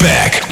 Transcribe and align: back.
back. 0.00 0.49